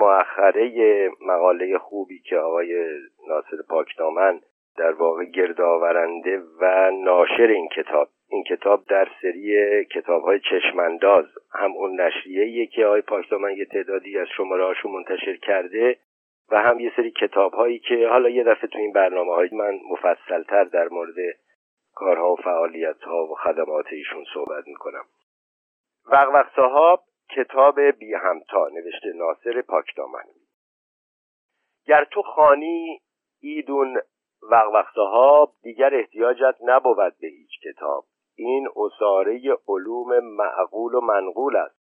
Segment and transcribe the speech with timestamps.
[0.00, 2.88] مؤخره مقاله خوبی که آقای
[3.28, 4.40] ناصر پاکدامن
[4.76, 8.08] در واقع گردآورنده و ناشر این کتاب.
[8.28, 14.18] این کتاب در سری کتاب های چشمانداز هم اون نشریه که آقای پاکدامن یه تعدادی
[14.18, 15.96] از شماره منتشر کرده
[16.50, 19.78] و هم یه سری کتاب هایی که حالا یه دفعه تو این برنامه های من
[19.90, 21.14] مفصلتر در مورد
[21.94, 25.04] کارها و فعالیت ها و خدمات ایشون صحبت می‌کنم.
[26.12, 30.24] وقت صحاب کتاب بی همتا نوشته ناصر پاکدامن.
[31.86, 33.00] گر تو خانی
[33.40, 34.00] ایدون
[34.42, 38.04] وقت صحاب دیگر احتیاجت نبود به هیچ کتاب.
[38.36, 41.76] این اصاره علوم معقول و منقول است.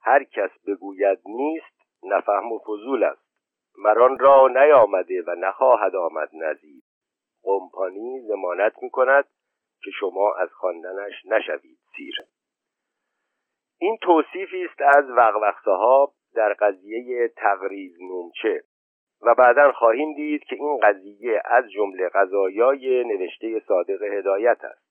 [0.00, 3.28] هر کس بگوید نیست نفهم و فضول است.
[3.78, 6.84] مران را نیامده و نخواهد آمد نزید
[7.42, 9.24] قمپانی زمانت می کند
[9.82, 12.14] که شما از خواندنش نشوید سیر.
[13.78, 18.62] این توصیفی است از وقوق در قضیه تقریز نومچه.
[19.22, 24.88] و بعدا خواهیم دید که این قضیه از جمله قضایای نوشته صادق هدایت است.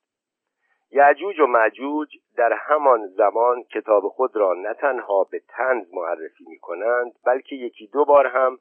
[0.91, 6.59] یعجوج و معجوج در همان زمان کتاب خود را نه تنها به تنز معرفی می
[6.59, 8.57] کنند بلکه یکی دو بار هم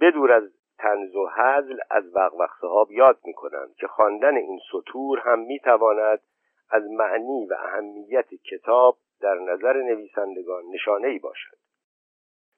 [0.00, 0.42] بدور از
[0.78, 5.58] تنز و حزل از وقوق صحاب یاد می کنند که خواندن این سطور هم می
[5.58, 6.20] تواند
[6.70, 11.56] از معنی و اهمیت کتاب در نظر نویسندگان نشانه ای باشد.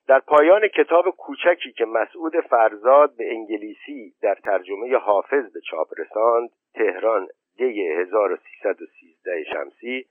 [0.08, 6.50] در پایان کتاب کوچکی که مسعود فرزاد به انگلیسی در ترجمه حافظ به چاپ رساند
[6.74, 10.06] تهران دی 1313 شمسی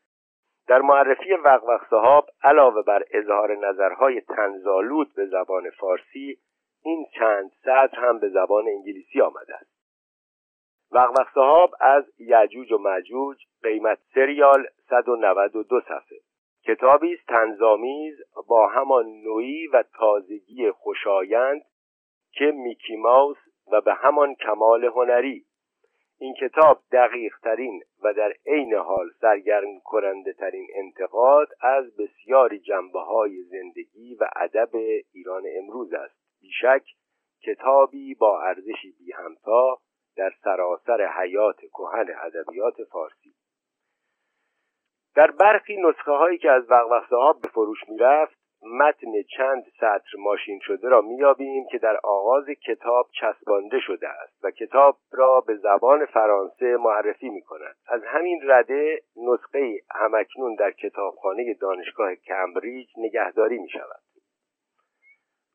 [0.67, 6.38] در معرفی وقوق صحاب علاوه بر اظهار نظرهای تنزالود به زبان فارسی
[6.83, 9.75] این چند سطر هم به زبان انگلیسی آمده است.
[10.91, 16.19] وقوق صحاب از یجوج و مجوج قیمت سریال 192 صفحه.
[16.67, 21.61] کتابی است تنظامیز با همان نوعی و تازگی خوشایند
[22.31, 23.38] که میکی ماوس
[23.72, 25.45] و به همان کمال هنری.
[26.19, 33.00] این کتاب دقیق ترین و در عین حال سرگرم کننده ترین انتقاد از بسیاری جنبه
[33.00, 34.69] های زندگی و ادب
[35.13, 36.16] ایران امروز است.
[36.41, 36.84] بیشک
[37.44, 39.78] کتابی با ارزشی بی همتا
[40.17, 43.34] در سراسر حیات کهن ادبیات فارسی.
[45.16, 50.59] در برخی نسخه هایی که از وقوق صحاب به فروش می‌رفت متن چند سطر ماشین
[50.59, 56.06] شده را میابیم که در آغاز کتاب چسبانده شده است و کتاب را به زبان
[56.06, 63.70] فرانسه معرفی می کند از همین رده نسخه همکنون در کتابخانه دانشگاه کمبریج نگهداری می
[63.70, 64.02] شود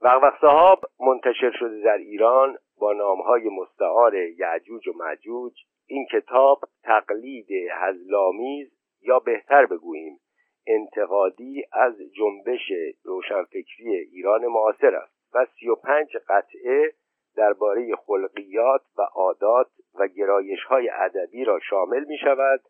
[0.00, 5.52] وقوق صحاب منتشر شده در ایران با نامهای مستعار یعجوج و معجوج
[5.86, 10.20] این کتاب تقلید هزلامیز یا بهتر بگوییم
[10.66, 12.72] انتقادی از جنبش
[13.04, 16.92] روشنفکری ایران معاصر است و سی و پنج قطعه
[17.36, 22.60] درباره خلقیات و عادات و گرایش های ادبی را شامل می شود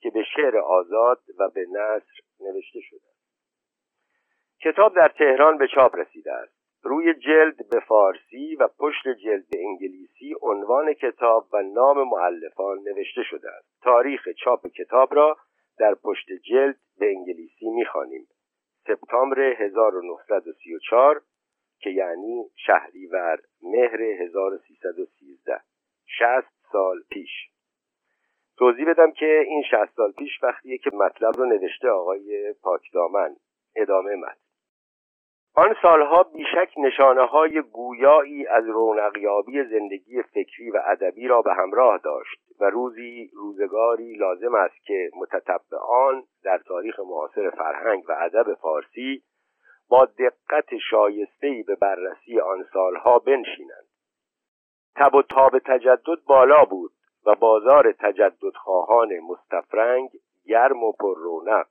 [0.00, 3.10] که به شعر آزاد و به نصر نوشته شده
[4.62, 6.60] کتاب در تهران به چاپ رسیده است.
[6.82, 13.22] روی جلد به فارسی و پشت جلد به انگلیسی عنوان کتاب و نام معلفان نوشته
[13.22, 13.82] شده است.
[13.82, 15.36] تاریخ چاپ کتاب را
[15.80, 18.28] در پشت جلد به انگلیسی می‌خوانیم.
[18.86, 21.22] سپتامبر 1934
[21.78, 25.60] که یعنی شهریور مهر 1313
[26.06, 27.30] 60 سال پیش.
[28.58, 33.36] توضیح بدم که این 60 سال پیش وقتیه که مطلب رو نوشته آقای پاکدامن.
[33.76, 34.49] ادامه مد
[35.54, 41.98] آن سالها بیشک نشانه های گویایی از رونقیابی زندگی فکری و ادبی را به همراه
[41.98, 49.22] داشت و روزی روزگاری لازم است که متطبعان در تاریخ معاصر فرهنگ و ادب فارسی
[49.88, 53.86] با دقت شایسته‌ای به بررسی آن سالها بنشینند.
[54.96, 56.90] تب و تاب تجدد بالا بود
[57.26, 60.10] و بازار تجددخواهان مستفرنگ
[60.46, 61.66] گرم و پر رونق.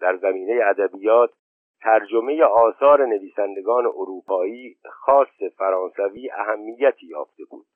[0.00, 1.30] در زمینه ادبیات
[1.82, 7.66] ترجمه آثار نویسندگان اروپایی خاص فرانسوی اهمیتی یافته بود.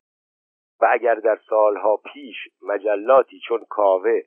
[0.81, 4.21] و اگر در سالها پیش مجلاتی چون کاوه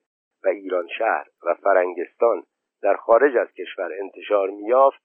[0.44, 2.44] و ایران شهر و فرنگستان
[2.82, 5.02] در خارج از کشور انتشار میافت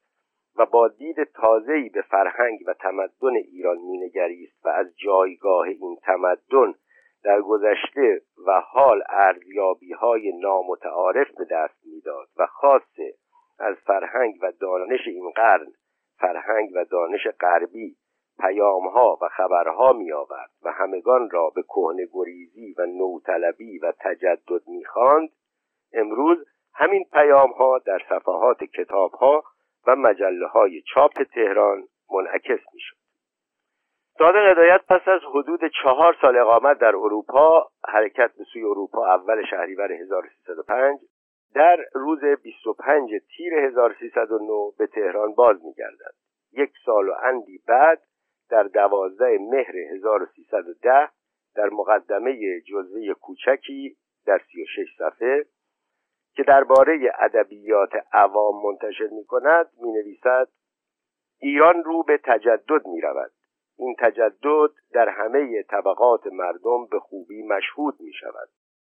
[0.57, 6.75] و با دید تازه‌ای به فرهنگ و تمدن ایران مینگریست و از جایگاه این تمدن
[7.25, 13.15] در گذشته و حال ارزیابی های نامتعارف به دست می‌داد و خاصه
[13.63, 15.73] از فرهنگ و دانش این قرن
[16.19, 17.97] فرهنگ و دانش غربی
[18.41, 24.69] پیامها و خبرها می آورد و همگان را به کهنه گریزی و نوطلبی و تجدد
[24.69, 25.29] می‌خواند.
[25.93, 26.39] امروز
[26.75, 29.43] همین پیامها در صفحات کتابها
[29.87, 32.97] و مجله های چاپ تهران منعکس می‌شد.
[34.19, 39.45] صادق هدایت پس از حدود چهار سال اقامت در اروپا حرکت به سوی اروپا اول
[39.51, 40.99] شهریور 1305
[41.55, 46.15] در روز 25 تیر 1309 به تهران باز میگردد.
[46.53, 48.03] یک سال و اندی بعد
[48.51, 51.09] در دوازده مهر 1310
[51.55, 53.97] در مقدمه جزوه کوچکی
[54.27, 55.47] در 36 صفحه
[56.35, 60.49] که درباره ادبیات عوام منتشر می کند می نویسد
[61.41, 63.33] ایران رو به تجدد می رود
[63.79, 68.49] این تجدد در همه طبقات مردم به خوبی مشهود می شود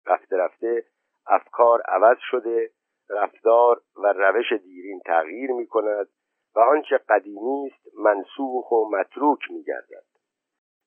[0.06, 0.84] رفته رفته
[1.30, 2.70] افکار عوض شده
[3.10, 6.08] رفتار و روش دیرین تغییر می کند
[6.56, 10.04] و آنچه قدیمی است منسوخ و متروک می گردد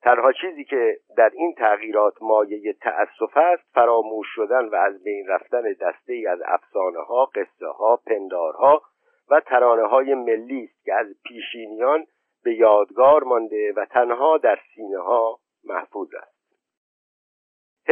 [0.03, 5.63] تنها چیزی که در این تغییرات مایه تأسف است فراموش شدن و از بین رفتن
[5.73, 8.83] دسته ای از افسانه ها، قصه ها، پندارها
[9.31, 12.07] و ترانه های ملی است که از پیشینیان
[12.45, 16.32] به یادگار مانده و تنها در سینه ها محفوظ است.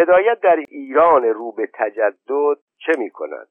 [0.00, 3.48] هدایت در ایران رو به تجدد چه می کند؟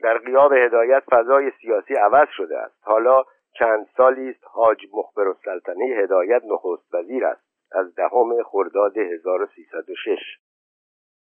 [0.00, 2.78] در قیاب هدایت فضای سیاسی عوض شده است.
[2.82, 3.24] حالا
[3.58, 7.46] چند سالی است حاج مخبر السلطنه هدایت نخست وزیر است.
[7.72, 10.18] از دهم خرداد 1306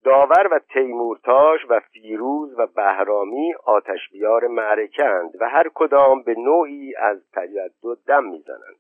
[0.06, 6.96] داور و تیمورتاش و فیروز و بهرامی آتش بیار معرکند و هر کدام به نوعی
[6.96, 8.80] از تجدد دم می‌زنند.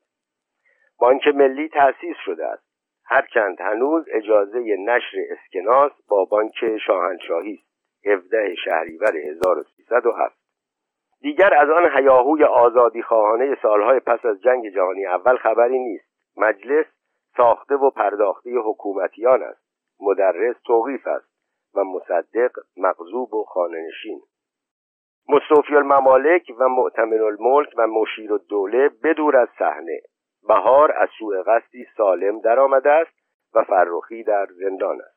[1.00, 2.65] بانک ملی تأسیس شده است.
[3.08, 7.76] هرچند هنوز اجازه نشر اسکناس با بانک شاهنشاهی است.
[8.06, 10.36] 17 شهریور 1307
[11.22, 16.06] دیگر از آن هیاهوی آزادی خواهانه سالهای پس از جنگ جهانی اول خبری نیست.
[16.38, 16.86] مجلس
[17.38, 19.66] ساخته و پرداخته حکومتیان است.
[20.00, 21.36] مدرس توقیف است
[21.76, 24.22] و مصدق مغزوب و خاننشین
[25.30, 30.02] مصطفی الممالک و معتمن الملک و مشیر الدوله بدور از صحنه.
[30.48, 33.16] بهار از سوء قصدی سالم درآمده است
[33.56, 35.16] و فرخی در زندان است.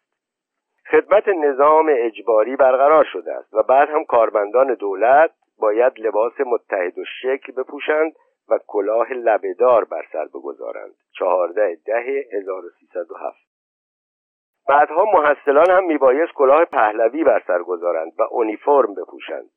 [0.91, 7.05] خدمت نظام اجباری برقرار شده است و بعد هم کارمندان دولت باید لباس متحد و
[7.23, 8.13] شکل بپوشند
[8.49, 10.95] و کلاه لبهدار بر سر بگذارند.
[11.19, 13.37] چهارده ده 1307
[14.69, 19.51] بعدها محصلان هم میبایست کلاه پهلوی بر سر گذارند و اونیفرم بپوشند.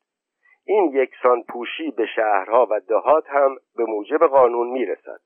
[0.66, 5.20] این یکسان پوشی به شهرها و دهات هم به موجب قانون می‌رسد.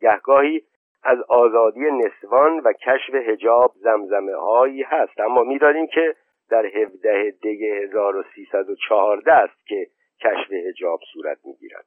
[0.00, 0.62] گهگاهی
[1.02, 5.20] از آزادی نسوان و کشف هجاب زمزمه هایی هست.
[5.20, 6.14] اما می‌دانیم که
[6.50, 9.86] در 17 دی 1314 است که
[10.20, 11.84] کشف هجاب صورت می‌گیرد.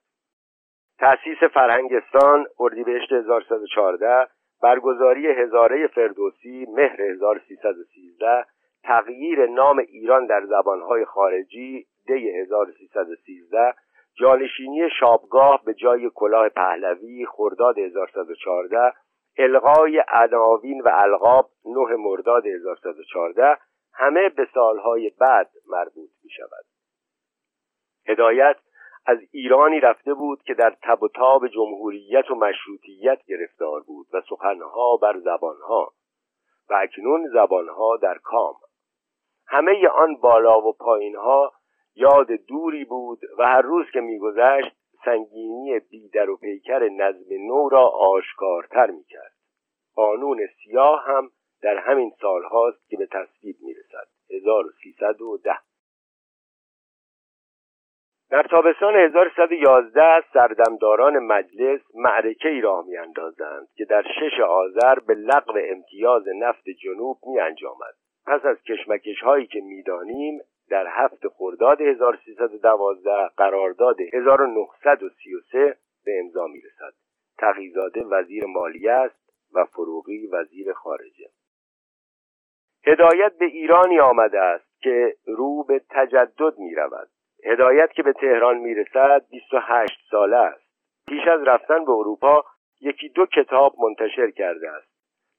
[1.00, 4.28] تأسیس فرهنگستان اردیبهشت 1114
[4.64, 8.46] برگزاری هزاره فردوسی مهر 1313
[8.84, 13.74] تغییر نام ایران در زبانهای خارجی دی 1313
[14.16, 18.94] جانشینی شابگاه به جای کلاه پهلوی خرداد 1114
[19.38, 23.58] الغای عناوین و القاب نه مرداد 1114
[23.94, 26.66] همه به سالهای بعد مربوط می شود.
[28.08, 28.56] هدایت
[29.06, 34.22] از ایرانی رفته بود که در تب و تاب جمهوریت و مشروطیت گرفتار بود و
[34.30, 35.92] سخنها بر زبانها
[36.70, 38.56] و اکنون زبانها در کام.
[39.48, 41.52] همه آن بالا و پایینها
[41.96, 44.76] یاد دوری بود و هر روز که میگذشت
[45.06, 49.34] سنگینی بیدر و پیکر نظم نو را آشکارتر می‌کرد.
[49.96, 51.30] قانون سیاه هم
[51.62, 54.08] در همین سالهاست که به تصویب می‌رسد.
[54.30, 55.58] 1310
[58.34, 65.54] در تابستان 1111 سردمداران مجلس معرکه ای راه میاندازند که در شش آذر به لغو
[65.64, 67.94] امتیاز نفت جنوب می انجامد.
[68.26, 76.62] پس از کشمکش هایی که می‌دانیم در هفت خرداد 1312 قرارداد 1933 به امضا می
[76.62, 76.94] رسد.
[77.38, 81.30] تقیزاده وزیر مالیه است و فروغی وزیر خارجه.
[82.88, 87.10] هدایت به ایرانی آمده است که رو به تجدد می رود.
[87.46, 90.64] هدایت که به تهران می‌رسد 28 ساله است
[91.08, 92.44] پیش از رفتن به اروپا
[92.82, 94.88] یکی دو کتاب منتشر کرده است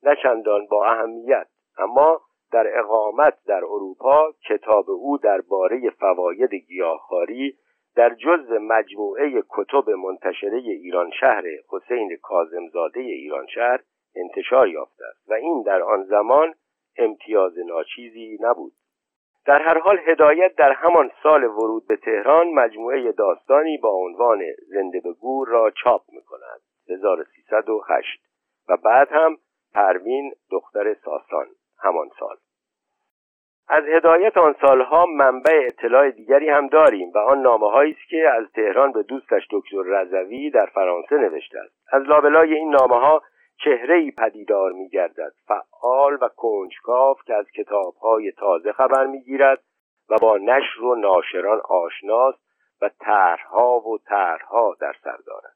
[0.03, 1.47] نه چندان با اهمیت
[1.79, 2.21] اما
[2.53, 7.57] در اقامت در اروپا کتاب او درباره فواید گیاهخواری
[7.97, 13.81] در جز مجموعه کتب منتشره ایران شهر حسین کازمزاده ایران شهر
[14.17, 16.55] انتشار یافته است و این در آن زمان
[16.99, 18.73] امتیاز ناچیزی نبود.
[19.47, 25.01] در هر حال هدایت در همان سال ورود به تهران مجموعه داستانی با عنوان زنده
[25.01, 28.21] به گور را چاپ می کند 1308
[28.69, 29.37] و بعد هم
[29.75, 31.47] پروین دختر ساسان.
[31.85, 32.37] همان سال.
[33.69, 38.45] از هدایت آن سالها منبع اطلاع دیگری هم داریم و آن نامه است که از
[38.55, 41.75] تهران به دوستش دکتر رضوی در فرانسه نوشته است.
[41.93, 43.23] از لابلای این نامه ها
[43.65, 49.23] چهره ای پدیدار می گردد فعال و کنجکاو که از کتاب های تازه خبر می
[49.23, 49.63] گیرد
[50.11, 52.45] و با نشر و ناشران آشناست
[52.83, 55.55] و طرحها و طرحها در سر دارد.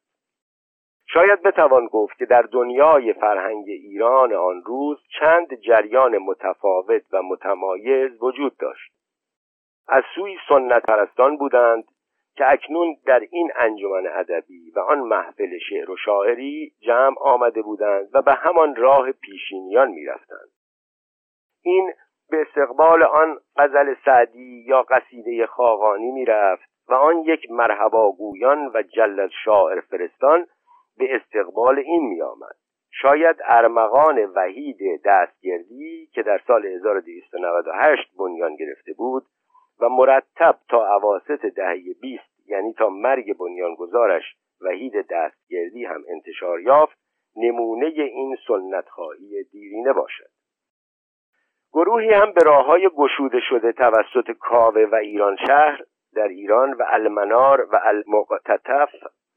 [1.13, 8.23] شاید بتوان گفت که در دنیای فرهنگ ایران آن روز چند جریان متفاوت و متمایز
[8.23, 8.93] وجود داشت.
[9.89, 11.85] از سوی سنت پرستان بودند
[12.37, 18.09] که اکنون در این انجمن ادبی و آن محفل شعر و شاعری جمع آمده بودند
[18.13, 20.49] و به همان راه پیشینیان می‌رفتند.
[21.63, 21.93] این
[22.31, 28.83] به استقبال آن غزل سعدی یا قصیده خاقانی می‌رفت و آن یک مرحبا گویان و
[28.83, 30.47] جلد شاعر فرستان
[30.99, 32.57] به استقبال این می آمد.
[32.91, 39.27] شاید ارمغان وحید دستگردی که در سال 1298 بنیان گرفته بود
[39.81, 44.25] و مرتب تا عواست دهه 20 یعنی تا مرگ بنیانگذارش
[44.61, 46.99] وحید دستگردی هم انتشار یافت
[47.37, 50.31] نمونه این سنت خواهی دیرینه باشد
[51.73, 55.81] گروهی هم به راه های گشوده شده توسط کاوه و ایران شهر
[56.15, 58.91] در ایران و المنار و المقتطف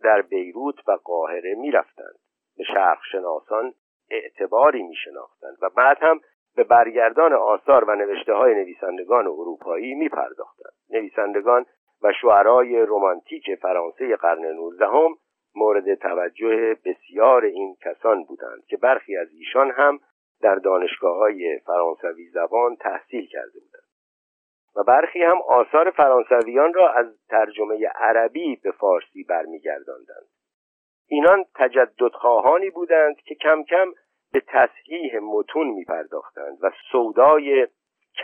[0.03, 2.19] در بیروت و قاهره می‌رفتند
[2.57, 3.73] به شرق شناسان
[4.11, 6.19] اعتباری می شناختند و بعد هم
[6.55, 10.73] به برگردان آثار و نوشته های نویسندگان اروپایی می پرداختند.
[10.89, 11.65] نویسندگان
[12.03, 15.15] و شعرای رمانتیک فرانسه قرن نوزدهم
[15.55, 19.99] مورد توجه بسیار این کسان بودند که برخی از ایشان هم
[20.41, 23.59] در دانشگاه های فرانسوی زبان تحصیل کرده
[24.75, 30.27] و برخی هم آثار فرانسویان را از ترجمه عربی به فارسی برمیگرداندند
[31.07, 33.93] اینان تجددخواهانی بودند که کم کم
[34.33, 37.67] به تصحیح متون می پرداختند و سودای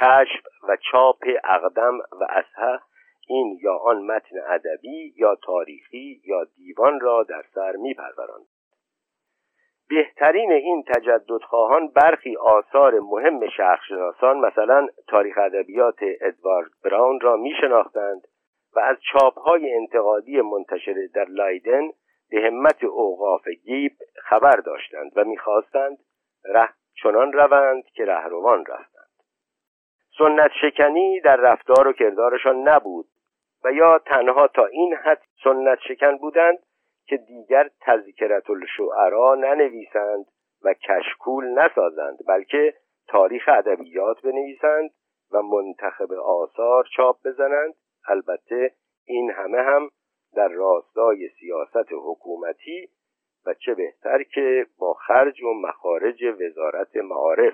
[0.02, 2.80] کشف و چاپ اقدم و اصحه
[3.28, 7.96] این یا آن متن ادبی یا تاریخی یا دیوان را در سر می.
[9.90, 18.28] بهترین این تجددخواهان برخی آثار مهم شرقشناسان مثلا تاریخ ادبیات ادوارد براون را می شناختند
[18.76, 21.90] و از چاپهای انتقادی منتشر در لایدن
[22.30, 23.92] به همت اوقاف گیب
[24.24, 25.98] خبر داشتند و می‌خواستند
[26.46, 26.70] ره
[27.04, 29.08] چنان روند که رهروان رفتند.
[30.18, 33.06] سنت شکنی در رفتار و کردارشان نبود
[33.64, 36.60] و یا تنها تا این حد سنت شکن بودند
[37.08, 40.26] که دیگر تذکرت الشعرا ننویسند
[40.64, 42.74] و کشکول نسازند بلکه
[43.08, 44.90] تاریخ ادبیات بنویسند
[45.32, 47.74] و منتخب آثار چاپ بزنند.
[48.08, 48.72] البته
[49.06, 49.90] این همه هم
[50.36, 52.90] در راستای سیاست حکومتی
[53.46, 57.54] و چه بهتر که با خرج و مخارج وزارت معارف.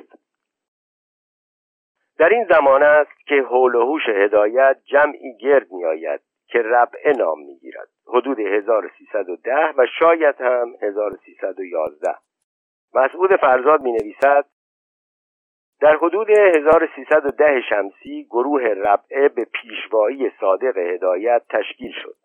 [2.18, 7.14] در این زمان است که حول و هوش هدایت جمعی گرد می آید که ربعه
[7.18, 12.16] نام می گیرد حدود 1310 و شاید هم 1311
[12.94, 14.46] مسعود فرزاد می نویسد
[15.82, 22.16] در حدود 1310 شمسی گروه ربعه به پیشوایی صادق هدایت تشکیل شد.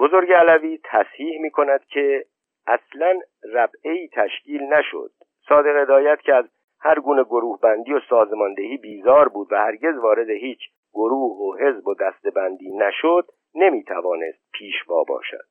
[0.00, 2.24] بزرگ علوی تصحیح می کند که
[2.66, 3.20] اصلا
[3.52, 5.10] ربعه تشکیل نشد.
[5.48, 6.44] صادق هدایت که از
[6.80, 10.60] هر گونه گروه بندی و سازماندهی بیزار بود و هرگز وارد هیچ
[10.92, 13.26] گروه و حزب و دستبندی نشد.
[13.54, 15.46] نمی‌توانست پیشوا باشد.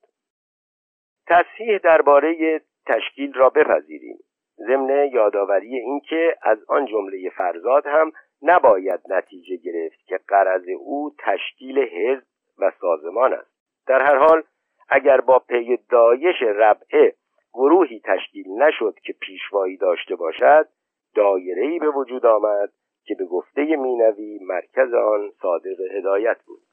[1.27, 4.17] تصحیح درباره تشکیل را بپذیریم.
[4.57, 11.79] ضمن یادآوری اینکه از آن جمله فرزاد هم نباید نتیجه گرفت که قرض او تشکیل
[11.79, 12.23] حزب
[12.59, 13.53] و سازمان است.
[13.87, 14.43] در هر حال
[14.89, 17.13] اگر با پی دایش ربعه
[17.53, 20.67] گروهی تشکیل نشد که پیشوایی داشته باشد
[21.15, 22.69] دایره‌ای به وجود آمد
[23.05, 26.72] که به گفته مینوی مرکز آن صادق هدایت بود.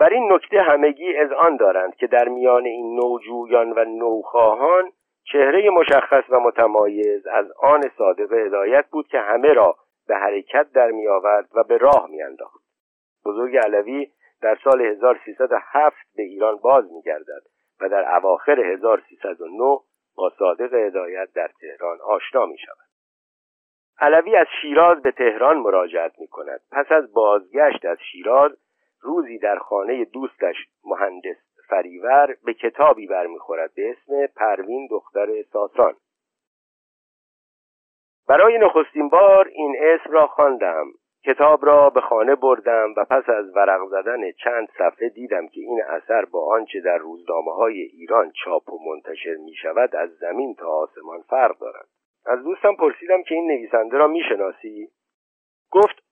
[0.00, 4.92] بر این نکته همگی از آن دارند که در میان این نوجویان و نوخواهان
[5.24, 9.76] چهره مشخص و متمایز از آن صادق هدایت بود که همه را
[10.08, 12.62] به حرکت در می آورد و به راه می انداخت.
[13.24, 14.10] بزرگ علوی
[14.42, 17.42] در سال 1307 به ایران باز می گردد
[17.80, 19.78] و در اواخر 1309
[20.16, 22.92] با صادق هدایت در تهران آشنا می شود.
[24.00, 26.60] علوی از شیراز به تهران مراجعت می کند.
[26.72, 28.52] پس از بازگشت از شیراز
[29.02, 31.36] روزی در خانه دوستش مهندس
[31.68, 35.94] فریور به کتابی برمیخورد به اسم پروین دختر ساسان.
[38.28, 40.86] برای نخستین بار این اسم را خواندم.
[41.24, 45.82] کتاب را به خانه بردم و پس از ورق زدن چند صفحه دیدم که این
[45.82, 50.68] اثر با آنچه در روزنامه های ایران چاپ و منتشر می شود از زمین تا
[50.68, 51.86] آسمان فرق دارد.
[52.26, 54.88] از دوستم پرسیدم که این نویسنده را می‌شناسی؟
[55.70, 56.02] گفت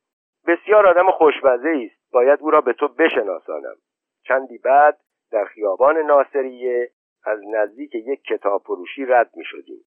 [0.47, 2.00] بسیار آدم خوشمزه است.
[2.12, 3.76] باید او را به تو بشناسانم.
[4.23, 5.00] چندی بعد
[5.31, 6.90] در خیابان ناصریه
[7.25, 9.85] از نزدیک یک کتاب فروشی رد می شدیم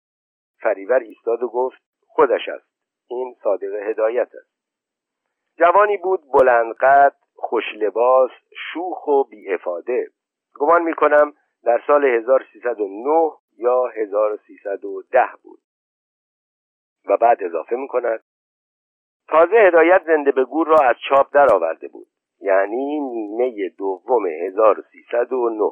[0.59, 2.73] فریور ایستاد و گفت خودش است.
[3.07, 4.53] این صادق هدایت است.
[5.57, 8.31] جوانی بود بلندقد خوش لباس
[8.73, 10.09] شوخ و بی افاده
[10.55, 15.59] گمان می کنم در سال 1309 یا 1310 بود.
[17.05, 18.23] و بعد اضافه می کند
[19.27, 22.07] تازه هدایت زنده به گور را از چاپ درآورده بود.
[22.43, 25.71] یعنی نیمه دوم 1309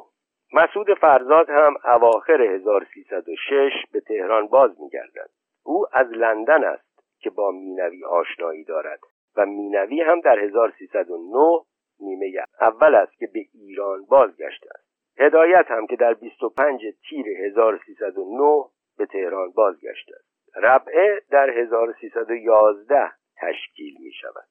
[0.52, 5.30] مسعود فرزاد هم اواخر 1306 به تهران باز میگردد.
[5.64, 9.00] او از لندن است که با مینوی آشنایی دارد
[9.36, 11.60] و مینوی هم در 1309
[12.00, 14.92] نیمه اول است که به ایران بازگشته است.
[15.18, 18.64] هدایت هم که در 25 تیر 1309
[18.98, 20.56] به تهران بازگشته است.
[20.56, 24.44] ربعه در 1311 تشکیل می شود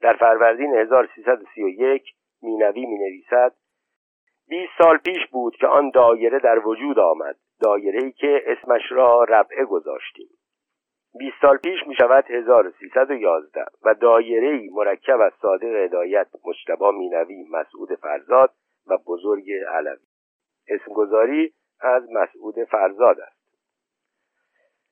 [0.00, 2.02] در فروردین 1331
[2.42, 3.54] مینوی می نویسد
[4.48, 7.36] 20 سال پیش بود که آن دایره در وجود آمد.
[7.60, 10.28] دایره ای که اسمش را ربعه گذاشتیم.
[11.18, 17.44] 20 سال پیش می شود 1311 و دایره ای مرکب از صادق هدایت مجتبا مینوی
[17.50, 18.50] مسعود فرزاد
[18.86, 20.06] و بزرگ علوی.
[20.68, 23.40] اسمگذاری از مسعود فرزاد است.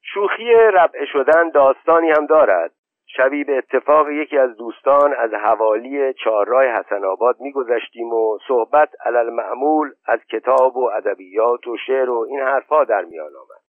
[0.03, 2.73] شوخی ربعه شدن داستانی هم دارد.
[3.17, 9.31] شبی به اتفاق یکی از دوستان از حوالی چهارراه حسن آباد میگذشتیم و صحبت علل
[9.31, 13.63] معمول از کتاب و ادبیات و شعر و این حرفها در میان آمد.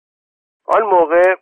[0.64, 1.34] آن موقع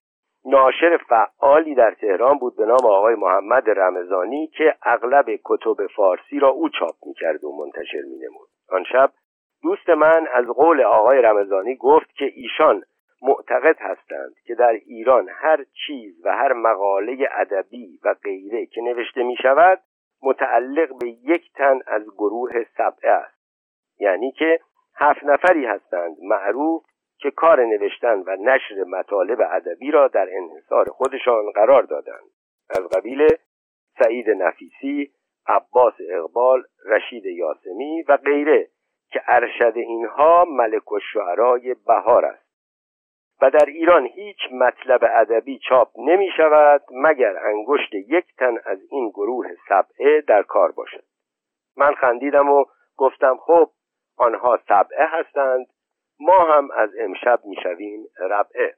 [0.45, 6.49] ناشر فعالی در تهران بود به نام آقای محمد رمضانی که اغلب کتب فارسی را
[6.49, 8.49] او چاپ می‌کرد و منتشر مینمود.
[8.69, 9.11] آن شب
[9.63, 12.83] دوست من از قول آقای رمضانی گفت که ایشان
[13.23, 19.23] معتقد هستند که در ایران هر چیز و هر مقاله ادبی و غیره که نوشته
[19.23, 19.81] می شود
[20.23, 23.39] متعلق به یک تن از گروه سبعه است.
[23.99, 24.61] یعنی که
[24.97, 26.85] هفت نفری هستند معروف
[27.19, 32.31] که کار نوشتن و نشر مطالب ادبی را در انحصار خودشان قرار دادند.
[32.71, 33.29] از قبیل
[33.99, 35.11] سعید نفیسی
[35.47, 38.69] عباس اقبال رشید یاسمی و غیره
[39.11, 42.48] که ارشد اینها ملک و شعرای بهار است.
[43.43, 49.09] و در ایران هیچ مطلب ادبی چاپ نمی شود مگر انگشت یک تن از این
[49.09, 51.05] گروه سبعه در کار باشد.
[51.77, 52.65] من خندیدم و
[52.97, 53.71] گفتم خب
[54.17, 55.67] آنها سبعه هستند
[56.21, 58.75] ما هم از امشب می‌شویم ربعه.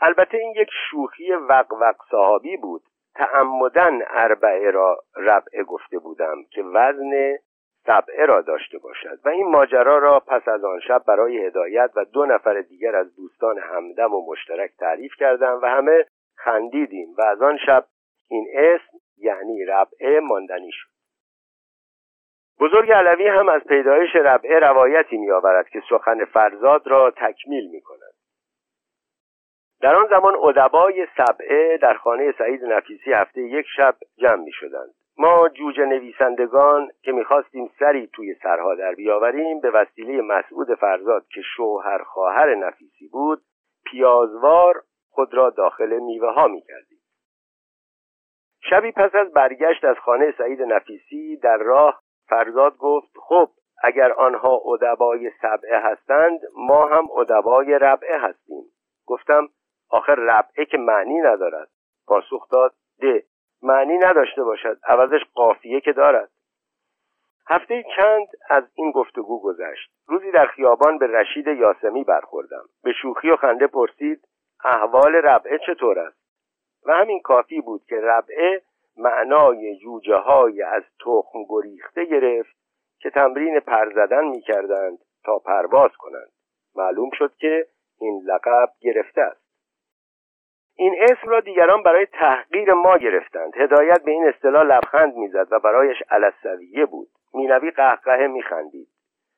[0.00, 2.82] البته این یک شوخی وق وق صحابی بود.
[3.14, 7.38] تعمدن اربعه را ربعه گفته بودم که وزن
[7.88, 12.04] سبعه را داشته باشد و این ماجرا را پس از آن شب برای هدایت و
[12.04, 16.04] دو نفر دیگر از دوستان همدم و مشترک تعریف کردم و همه
[16.36, 17.84] خندیدیم و از آن شب
[18.30, 20.88] این اسم یعنی ربعه ماندنی شد.
[22.60, 28.14] بزرگ علوی هم از پیدایش ربعه روایتی میآورد که سخن فرزاد را تکمیل می کند
[29.80, 34.94] در آن زمان ادبای سبعه در خانه سعید نفیسی هفته یک شب جمع می شدند
[35.18, 41.40] ما جوجه نویسندگان که می‌خواستیم سری توی سرها در بیاوریم به وسیله مسعود فرزاد که
[41.56, 43.42] شوهر خواهر نفیسی بود
[43.84, 46.98] پیازوار خود را داخل میوه ها می‌کردیم.
[48.70, 53.50] شبی پس از برگشت از خانه سعید نفیسی در راه فرزاد گفت خب
[53.84, 58.64] اگر آنها ادبای سبعه هستند ما هم ادبای ربعه هستیم.
[59.06, 59.48] گفتم
[59.90, 61.68] آخر ربعه که معنی ندارد.
[62.06, 63.24] پاسخ داد ده.
[63.62, 64.78] معنی نداشته باشد.
[64.84, 66.30] عوضش قافیه که دارد.
[67.46, 69.90] هفته چند از این گفتگو گذشت.
[70.06, 72.64] روزی در خیابان به رشید یاسمی برخوردم.
[72.82, 74.28] به شوخی و خنده پرسید
[74.64, 76.18] احوال ربعه چطور است؟
[76.86, 78.62] و همین کافی بود که ربعه
[78.96, 82.56] معنای جوجه های از تخم گریخته گرفت
[83.00, 86.30] که تمرین پر زدن می کردند تا پرواز کنند.
[86.76, 87.66] معلوم شد که
[88.00, 89.47] این لقب گرفته است.
[90.80, 93.52] این اسم را دیگران برای تحقیر ما گرفتند.
[93.56, 97.08] هدایت به این اصطلاح لبخند می‌زد و برایش علسویه بود.
[97.34, 98.88] مینوی قهقه میخندید.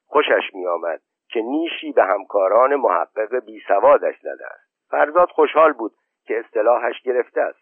[0.06, 4.88] خوشش میآمد که نیشی به همکاران محقق بیسوادش زده است.
[4.90, 5.92] فرزاد خوشحال بود
[6.24, 7.60] که اصطلاحش گرفته است.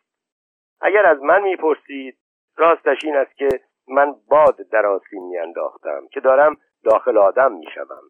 [0.80, 2.18] اگر از من می‌پرسید
[2.56, 3.48] راستش این است که
[3.88, 8.02] من باد در آسین میانداختم که دارم داخل آدم می‌شوم.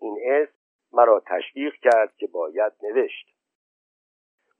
[0.00, 0.52] این اسم
[0.92, 3.28] مرا تشویق کرد که باید نوشت.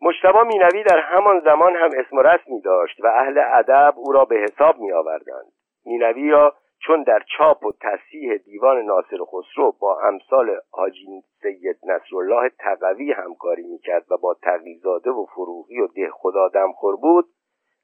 [0.05, 4.37] مجتبا مینوی در همان زمان هم اسم رسمی داشت و اهل ادب او را به
[4.37, 5.53] حساب می آوردند
[5.87, 6.55] مینوی را
[6.87, 13.63] چون در چاپ و تصحیح دیوان ناصر خسرو با امثال حاجی سید نصرالله تقوی همکاری
[13.63, 17.25] می‌کرد و با تقیزاده و فروغی و ده خدا دمخور بود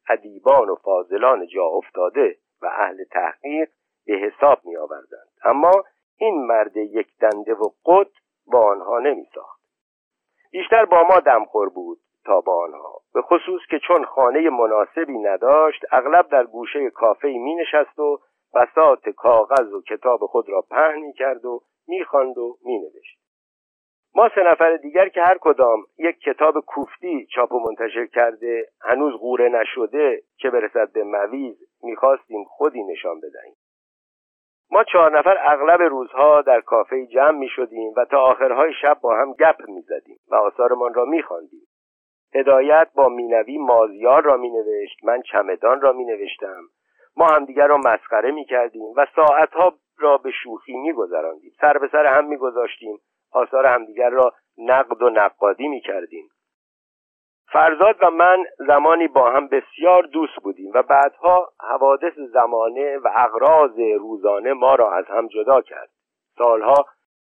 [0.08, 3.68] ادیبان و فاضلان جا افتاده و اهل تحقیق
[4.06, 5.84] به حساب می آوردند اما
[6.16, 8.10] این مرد یک دنده و قد
[8.46, 9.58] با آنها نمی ساخت
[10.50, 11.98] بیشتر با ما دمخور بود.
[12.28, 17.54] تا با آنها به خصوص که چون خانه مناسبی نداشت اغلب در گوشه کافه می
[17.54, 18.18] نشست و
[18.54, 23.18] بسات کاغذ و کتاب خود را پهن می کرد و می خواند و می نوشت.
[24.14, 29.14] ما سه نفر دیگر که هر کدام یک کتاب کوفتی چاپ و منتشر کرده هنوز
[29.20, 33.54] غوره نشده که برسد به مویز می‌خواستیم خودی نشان بدهیم
[34.70, 39.16] ما چهار نفر اغلب روزها در کافه جمع می شدیم و تا آخرهای شب با
[39.16, 41.22] هم گپ می زدیم و آثارمان را می.
[42.34, 46.62] هدایت با مینوی مازیار را می نوشت من چمدان را می نوشتم
[47.16, 51.88] ما همدیگر را مسخره می کردیم و ساعتها را به شوخی می گذراندیم سر به
[51.92, 52.98] سر هم می گذاشتیم
[53.32, 56.28] آثار همدیگر را نقد و نقادی می کردیم
[57.52, 63.78] فرزاد و من زمانی با هم بسیار دوست بودیم و بعدها حوادث زمانه و اغراض
[63.78, 65.88] روزانه ما را از هم جدا کرد.
[66.38, 66.84] سالها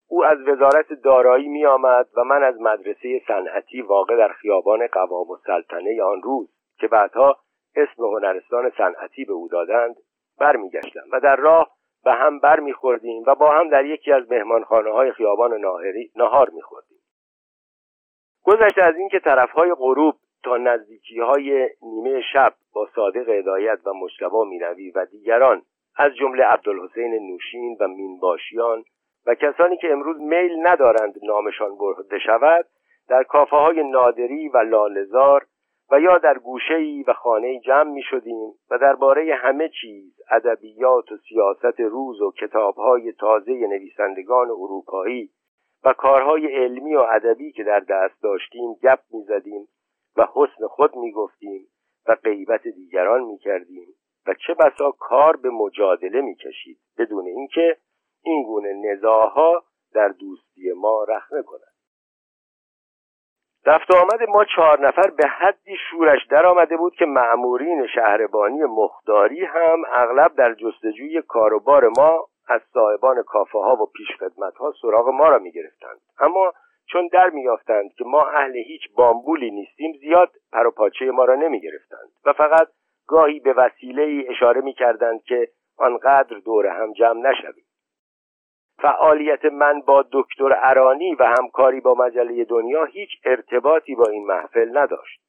[0.08, 5.30] او از وزارت دارایی می آمد و من از مدرسه صنعتی واقع در خیابان قوام
[5.30, 7.36] و سلطنه آن روز که بعدها
[7.76, 9.96] اسم هنرستان صنعتی به او دادند
[10.38, 11.70] برمیگشتم و در راه
[12.04, 16.50] به هم بر میخوردیم و با هم در یکی از مهمانخانه های خیابان ناهری نهار
[16.50, 16.98] میخوردیم.
[18.44, 24.44] گذشته از اینکه طرفهای غروب تا نزدیکی های نیمه شب با صادق هدایت و مجتبا
[24.44, 25.62] مینوی و دیگران
[25.96, 28.84] از جمله عبدالحسین نوشین و مینباشیان
[29.28, 32.66] و کسانی که امروز میل ندارند نامشان برده شود
[33.08, 35.46] در کافه های نادری و لالزار
[35.90, 41.16] و یا در گوشه و خانه جمع می شدیم و درباره همه چیز ادبیات و
[41.16, 45.30] سیاست روز و کتابهای تازه نویسندگان اروپایی
[45.84, 49.68] و کارهای علمی و ادبی که در دست داشتیم گپ می زدیم
[50.16, 51.66] و حسن خود می گفتیم
[52.08, 53.88] و غیبت دیگران می کردیم
[54.26, 57.76] و چه بسا کار به مجادله می کشید بدون اینکه
[58.28, 59.62] این گونه نزاها
[59.94, 61.78] در دوستی ما رخنه کند
[63.66, 69.44] رفت آمد ما چهار نفر به حدی شورش در آمده بود که معمورین شهربانی مختاری
[69.44, 75.28] هم اغلب در جستجوی کاروبار ما از صاحبان کافه ها و پیشخدمت ها سراغ ما
[75.28, 76.00] را می گرفتند.
[76.18, 76.52] اما
[76.92, 81.34] چون در میافتند که ما اهل هیچ بامبولی نیستیم زیاد پر و پاچه ما را
[81.34, 82.68] نمی گرفتند و فقط
[83.06, 87.64] گاهی به وسیله اشاره می کردند که آنقدر دور هم جمع نشویم
[88.82, 94.78] فعالیت من با دکتر ارانی و همکاری با مجله دنیا هیچ ارتباطی با این محفل
[94.78, 95.20] نداشت.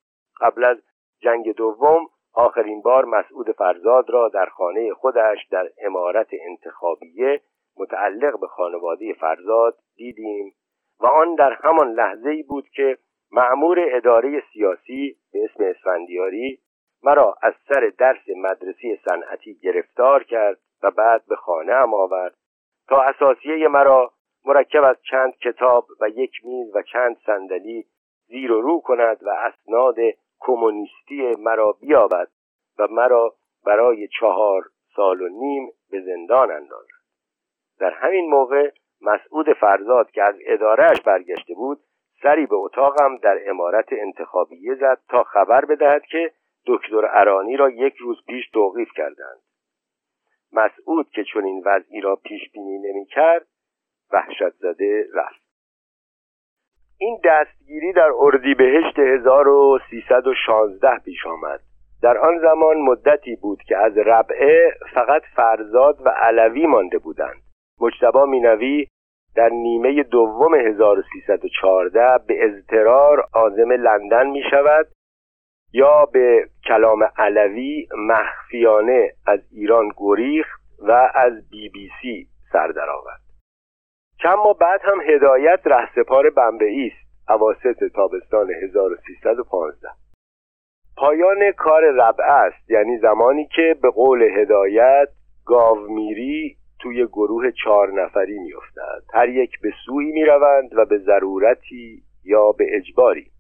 [0.42, 0.78] قبل از
[1.22, 7.42] جنگ دوم آخرین بار مسعود فرزاد را در خانه خودش در امارت انتخابیه
[7.78, 10.54] متعلق به خانواده فرزاد دیدیم
[11.00, 12.98] و آن در همان لحظه ای بود که
[13.32, 16.60] معمور اداره سیاسی به اسم اسفندیاری
[17.04, 22.36] مرا از سر درس مدرسه صنعتی گرفتار کرد و بعد به خانه ام آورد.
[22.90, 24.12] تا اساسیه مرا
[24.46, 27.86] مرکب از چند کتاب و یک میز و چند صندلی
[28.28, 29.96] زیر و رو کند و اسناد
[30.40, 32.28] کمونیستی مرا بیابد
[32.80, 34.64] و مرا برای چهار
[34.96, 37.00] سال و نیم به زندان اندازد.
[37.80, 38.72] در همین موقع
[39.02, 41.80] مسعود فرزاد که از ادارهش برگشته بود
[42.22, 46.32] سری به اتاقم در امارت انتخابیه زد تا خبر بدهد که
[46.68, 49.42] دکتر ارانی را یک روز پیش توقیف کردند.
[50.54, 53.46] مسعود که چون این وضعی را پیش بینی نمی کرد
[54.14, 55.42] وحشت زده رفت.
[56.98, 61.60] این دستگیری در اردیبهشت 1316 پیش آمد.
[62.02, 67.42] در آن زمان مدتی بود که از ربعه فقط فرزاد و علوی مانده بودند.
[67.82, 68.88] مجتبا مینوی
[69.36, 74.88] در نیمه دوم 1314 به اضطرار آزم لندن می شود
[75.74, 83.22] یا به کلام علوی مخفیانه از ایران گریخت و از بی بی سی سر درآورد.
[84.22, 87.30] چند ماه بعد هم هدایت رهسپار بمبئی است.
[87.30, 89.88] اواسط تابستان 1315
[90.98, 92.72] پایان کار ربعه است.
[92.72, 95.08] یعنی زمانی که به قول هدایت
[95.46, 99.04] گاومیری توی گروه چهار نفری میافتد.
[99.14, 103.32] هر یک به سوی می‌روند و به ضرورتی یا به اجباری.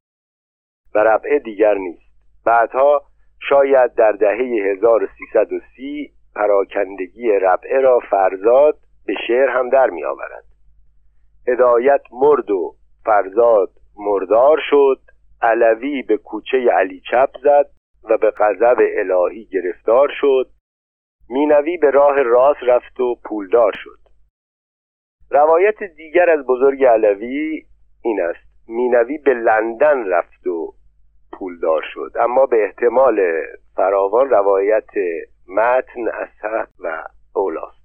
[0.95, 2.08] و ربعه دیگر نیست.
[2.49, 3.01] بعدها
[3.49, 10.43] شاید در دهه 1330 پراکندگی ربعه را فرزاد به شعر هم در می آورد
[11.47, 14.99] هدایت مرد و فرزاد مردار شد
[15.41, 17.69] علوی به کوچه علی چپ زد
[18.09, 20.49] و به غضب الهی گرفتار شد.
[21.29, 23.99] مینوی به راه راست رفت و پولدار شد.
[25.31, 27.65] روایت دیگر از بزرگ علوی
[28.03, 28.69] این است.
[28.69, 30.78] مینوی به لندن رفت و
[31.39, 32.11] پولدار شد.
[32.19, 33.21] اما به احتمال
[33.75, 34.89] فراوان روایت
[35.47, 37.03] متن اصح و
[37.35, 37.79] اولاست.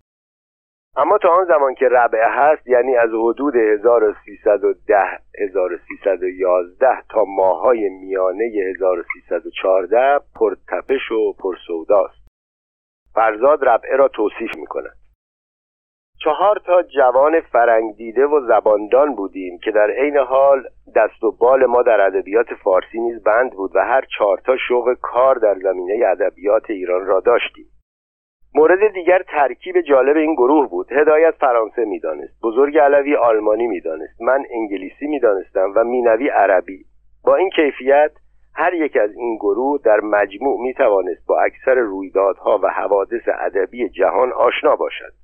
[0.96, 8.44] اما تا آن زمان که ربعه هست یعنی از حدود 1310 1311 تا ماهای میانه
[8.44, 12.24] 1314 پرتپش و پرسوداست.
[13.14, 15.03] فرزاد ربعه را توصیف می کند
[16.18, 20.62] چهار تا جوان فرنگ دیده و زباندان بودیم که در عین حال
[20.96, 25.34] دست و بال ما در ادبیات فارسی نیز بند بود و هر چهارتا شوق کار
[25.34, 27.66] در زمینه ادبیات ایران را داشتیم.
[28.54, 30.92] مورد دیگر ترکیب جالب این گروه بود.
[30.92, 36.84] هدایت فرانسه می‌دانست بزرگ علوی آلمانی می‌دانست من انگلیسی می‌دانستم و مینوی عربی.
[37.24, 38.10] با این کیفیت
[38.56, 43.88] هر یک از این گروه در مجموع می توانست با اکثر رویدادها و حوادث ادبی
[43.88, 45.23] جهان آشنا باشد.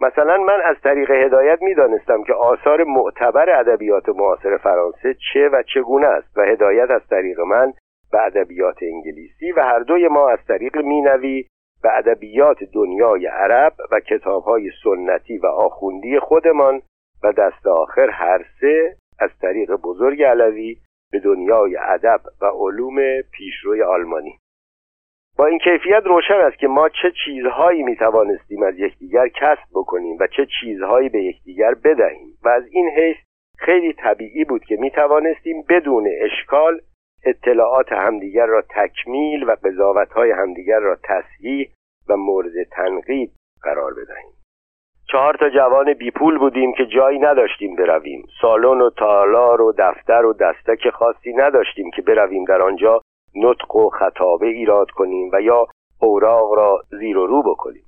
[0.00, 5.62] مثلا من از طریق هدایت می دانستم که آثار معتبر ادبیات معاصر فرانسه چه و
[5.74, 7.72] چگونه است و هدایت از طریق من
[8.12, 11.44] به ادبیات انگلیسی و هر دوی ما از طریق مینوی
[11.82, 16.82] به ادبیات دنیای عرب و کتابهای سنتی و آخوندی خودمان
[17.22, 20.76] و دست آخر هر سه از طریق بزرگ علوی
[21.12, 22.96] به دنیای ادب و علوم
[23.32, 24.38] پیشروی آلمانی.
[25.38, 30.16] با این کیفیت روشن است که ما چه چیزهایی می توانستیم از یکدیگر کسب بکنیم
[30.20, 32.38] و چه چیزهایی به یکدیگر بدهیم.
[32.44, 33.16] و از این حیث
[33.58, 36.80] خیلی طبیعی بود که می توانستیم بدون اشکال
[37.24, 41.68] اطلاعات همدیگر را تکمیل و قضاوتهای همدیگر را تصحیح
[42.08, 43.30] و مورد تنقید
[43.62, 44.32] قرار بدهیم.
[45.12, 48.26] چهار تا جوان بیپول بودیم که جایی نداشتیم برویم.
[48.40, 52.44] سالن و تالار و دفتر و دستک خاصی نداشتیم که برویم.
[52.44, 53.00] در آنجا
[53.36, 55.66] نطق و خطابه ایراد کنیم و یا
[56.00, 57.82] اوراق را زیر و رو بکنیم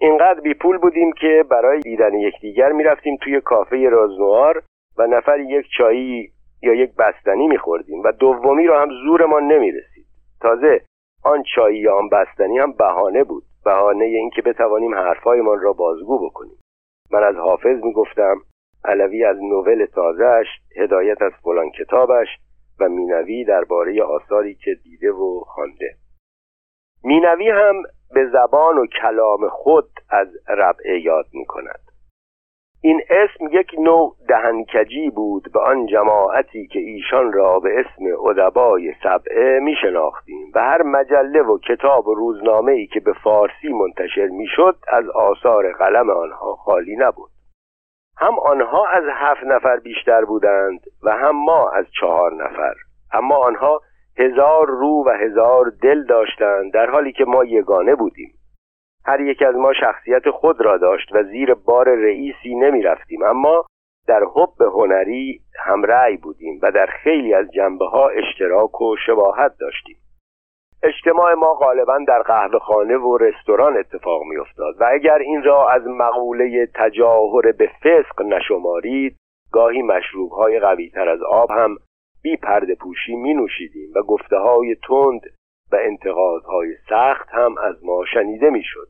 [0.00, 4.62] اینقدر بیپول بودیم که برای دیدن یکدیگر می‌رفتیم توی کافه رازنوار
[4.98, 6.28] و نفر یک چایی
[6.62, 10.06] یا یک بستنی میخوردیم و دومی را هم زورمان نمی‌رسید.
[10.40, 10.80] تازه
[11.24, 16.58] آن چایی یا آن بستنی هم بهانه بود بهانه اینکه بتوانیم حرفهایمان را بازگو بکنیم.
[17.10, 18.36] من از حافظ می‌گفتم
[18.84, 20.46] علوی از نوول تازهش
[20.76, 22.28] هدایت از فلان کتابش
[22.80, 25.94] و مینوی درباره آثاری که دیده و خوانده.
[27.04, 27.82] مینوی هم
[28.14, 31.80] به زبان و کلام خود از ربعه یاد می کند
[32.84, 38.94] این اسم یک نوع دهنکجی بود به آن جماعتی که ایشان را به اسم ادبای
[39.02, 44.26] سبعه می شناختیم و هر مجله و کتاب و روزنامه ای که به فارسی منتشر
[44.26, 47.31] می شد از آثار قلم آنها خالی نبود.
[48.18, 52.74] هم آنها از هفت نفر بیشتر بودند و هم ما از چهار نفر.
[53.12, 53.80] اما آنها
[54.18, 58.32] هزار رو و هزار دل داشتند در حالی که ما یگانه بودیم.
[59.06, 63.64] هر یک از ما شخصیت خود را داشت و زیر بار رئیسی نمی رفتیم اما
[64.06, 69.96] در حب هنری همرأی بودیم و در خیلی از جنبه ها اشتراک و شباهت داشتیم.
[70.84, 75.68] اجتماع ما غالبا در قهوه خانه و رستوران اتفاق می افتاد و اگر این را
[75.68, 79.16] از مقوله تجاهر به فسق نشمارید
[79.52, 81.76] گاهی مشروب های قوی تر از آب هم
[82.22, 85.20] بی پرده پوشی می نوشیدیم و گفته های تند
[85.72, 88.88] و انتقادهای سخت هم از ما شنیده می شد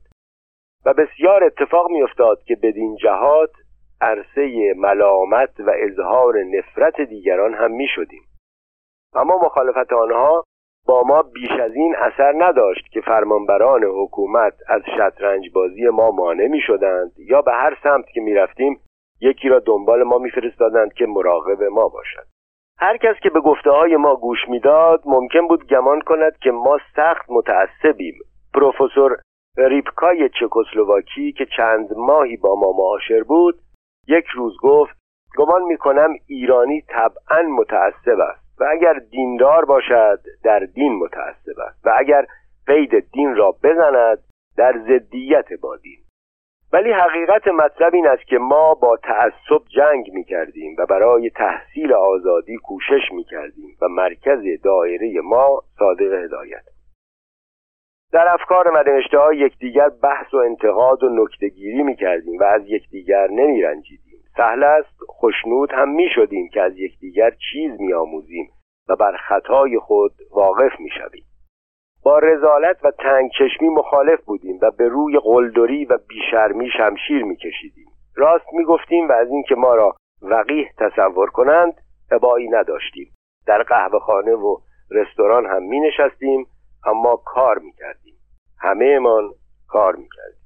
[0.86, 3.50] و بسیار اتفاق می افتاد که بدین جهات
[4.00, 8.22] عرصه ملامت و اظهار نفرت دیگران هم می شدیم
[9.14, 10.44] اما مخالفت آنها
[10.86, 16.46] با ما بیش از این اثر نداشت که فرمانبران حکومت از شطرنج بازی ما مانع
[16.46, 18.80] می شدند یا به هر سمت که می رفتیم
[19.20, 22.26] یکی را دنبال ما میفرستادند که مراقب ما باشد.
[22.78, 26.78] هر کس که به گفته های ما گوش می‌داد ممکن بود گمان کند که ما
[26.96, 28.14] سخت متعصبیم.
[28.54, 29.16] پروفسور
[29.56, 33.54] ریپکای چکسلواکی که چند ماهی با ما معاشر بود
[34.08, 34.96] یک روز گفت
[35.36, 38.41] گمان می‌کنم ایرانی طبعا متعصب است.
[38.60, 42.26] و اگر دیندار باشد در دین متعصب است و اگر
[42.66, 44.18] قید دین را بزند
[44.56, 45.98] در ضدیت با دین.
[46.72, 51.92] ولی حقیقت مطلب این است که ما با تعصب جنگ می کردیم و برای تحصیل
[51.92, 56.62] آزادی کوشش می کردیم و مرکز دایره ما صادق هدایت.
[58.12, 62.62] در افکار و نوشته های یکدیگر بحث و انتقاد و نکتگیری می کردیم و از
[62.66, 68.50] یکدیگر نمی رنجیدیم سهل است خوشنود هم می شدیم که از یکدیگر چیز می آموزیم
[68.88, 71.24] و بر خطای خود واقف می شویم
[72.04, 77.86] با رزالت و تنگ چشمی مخالف بودیم و به روی قلدری و بیشرمی شمشیر میکشیدیم.
[78.16, 81.74] راست می‌گفتیم و از اینکه ما را وقیح تصور کنند
[82.12, 83.12] ابایی نداشتیم.
[83.46, 84.56] در قهوه خانه و
[84.90, 86.46] رستوران هم می نشستیم
[86.86, 88.14] اما کار می کردیم
[88.60, 88.98] همه
[89.68, 90.41] کار می کردیم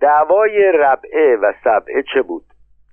[0.00, 2.44] دعوای ربعه و سبعه چه بود؟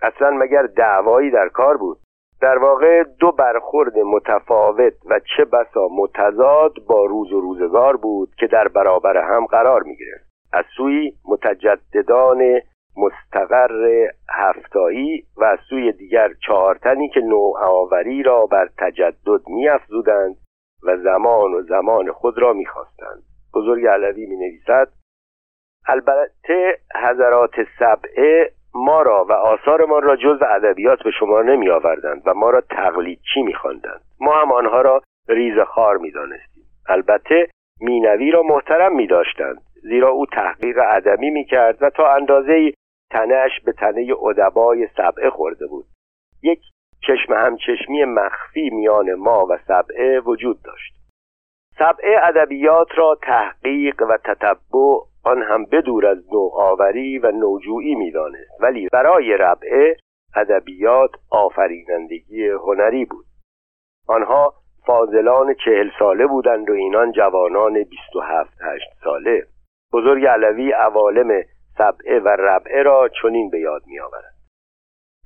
[0.01, 1.97] اصلا مگر دعوایی در کار بود؟
[2.41, 8.47] در واقع دو برخورد متفاوت و چه بسا متضاد با روز و روزگار بود که
[8.47, 12.61] در برابر هم قرار می گرفت از سوی متجددان
[12.97, 20.35] مستقر هفتایی و از سوی دیگر چهارتنی که نوآوری را بر تجدد میافزودند
[20.83, 23.23] و زمان و زمان خود را می‌خواستند.
[23.53, 24.87] بزرگ علوی می نویسد
[25.87, 32.33] البته حضرات سبعه ما را و آثارمان را جز ادبیات به شما نمی آوردند و
[32.33, 34.01] ما را تقلیدچی می خواندند.
[34.19, 36.63] ما هم آنها را ریز خار می دانستیم.
[36.89, 37.47] البته
[37.81, 42.73] مینوی را محترم می داشتند زیرا او تحقیق ادبی می کرد و تا اندازه
[43.11, 45.85] تنهش به تنه ادبای سبعه خورده بود
[46.43, 46.59] یک
[47.01, 50.93] چشم همچشمی مخفی میان ما و سبعه وجود داشت
[51.79, 58.87] سبعه ادبیات را تحقیق و تتبع آن هم بدور از نوآوری و نوجویی می‌دانست ولی
[58.93, 59.97] برای ربعه
[60.35, 63.25] ادبیات آفرینندگی هنری بود.
[64.07, 64.53] آنها
[64.85, 69.43] فاضلان چهل ساله بودند و اینان جوانان بیست و هفت هشت ساله.
[69.93, 71.43] بزرگ علوی عوالم
[71.77, 74.35] سبعه و ربعه را چنین به یاد می آورد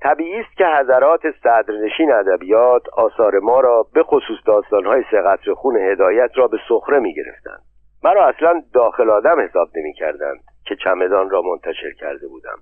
[0.01, 6.31] طبیعی است که حضرات صدرنشین ادبیات آثار ما را به خصوص داستانهای سقطر خون هدایت
[6.35, 7.68] را به سخره می گرفتند
[8.03, 12.57] مرا اصلا داخل آدم حساب نمی کردند که چمدان را منتشر کرده بودم.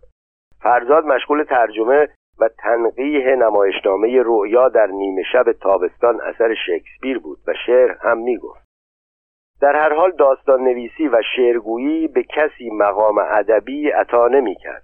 [0.62, 2.08] فرزاد مشغول ترجمه
[2.40, 8.38] و تنقیح نمایشنامه رؤیا در نیمه شب تابستان اثر شکسپیر بود و شعر هم می
[8.38, 8.68] گفت.
[9.62, 14.84] در هر حال داستان نویسی و شعرگویی به کسی مقام ادبی عطا نمی کرد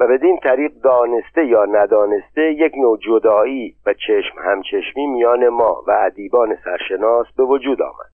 [0.00, 5.90] و بدین طریق دانسته یا ندانسته یک نوع جدایی و چشم همچشمی میان ما و
[5.90, 8.11] ادیبان سرشناس به وجود آمد.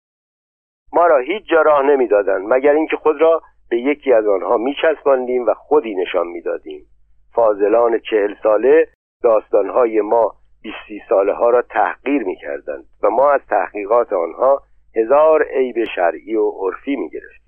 [0.93, 5.45] ما را هیچ جا راه نمی‌دادند مگر اینکه خود را به یکی از آنها میچسباندیم
[5.45, 6.85] و خودی نشان می‌دادیم.
[7.33, 8.87] فاضلان چهل ساله
[9.23, 14.61] داستانهای ما بیستی ساله ها را تحقیر می‌کردند و ما از تحقیقات آنها
[14.95, 17.45] هزار عیب شرعی و عرفی می گرفت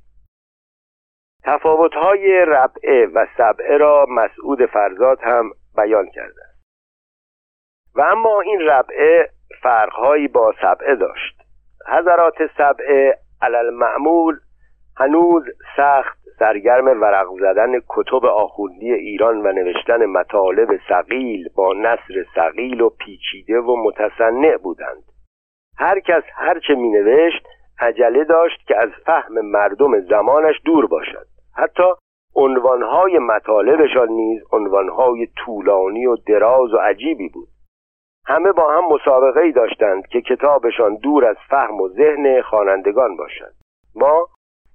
[1.43, 6.41] تفاوتهای ربعه و سبعه را مسعود فرزاد هم بیان کرده
[7.95, 9.29] و اما این ربعه
[9.61, 11.41] فرقهایی با سبعه داشت.
[11.87, 14.35] حضرات سبعه علل معمول
[14.97, 15.43] هنوز
[15.77, 22.89] سخت سرگرم ورق زدن کتب آخوندی ایران و نوشتن مطالب سقیل با نصر سقیل و
[22.89, 25.03] پیچیده و متصنع بودند.
[25.77, 27.47] هر کس هر چه می نوشت
[27.79, 31.25] عجله داشت که از فهم مردم زمانش دور باشد.
[31.55, 31.83] حتی
[32.35, 37.47] عنوانهای مطالبشان نیز عنوانهای طولانی و دراز و عجیبی بود.
[38.27, 43.53] همه با هم مسابقه ای داشتند که کتابشان دور از فهم و ذهن خوانندگان باشد.
[43.95, 44.27] ما